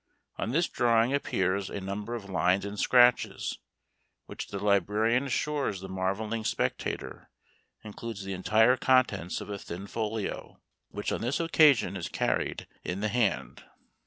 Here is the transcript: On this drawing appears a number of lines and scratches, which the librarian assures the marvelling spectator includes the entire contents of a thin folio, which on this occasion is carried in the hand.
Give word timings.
On 0.37 0.49
this 0.49 0.67
drawing 0.67 1.13
appears 1.13 1.69
a 1.69 1.79
number 1.79 2.15
of 2.15 2.27
lines 2.27 2.65
and 2.65 2.79
scratches, 2.79 3.59
which 4.25 4.47
the 4.47 4.57
librarian 4.57 5.25
assures 5.25 5.79
the 5.79 5.87
marvelling 5.87 6.43
spectator 6.43 7.29
includes 7.83 8.23
the 8.23 8.33
entire 8.33 8.77
contents 8.77 9.41
of 9.41 9.51
a 9.51 9.59
thin 9.59 9.85
folio, 9.85 10.59
which 10.89 11.11
on 11.11 11.21
this 11.21 11.39
occasion 11.39 11.95
is 11.95 12.09
carried 12.09 12.65
in 12.83 13.01
the 13.01 13.09
hand. 13.09 13.63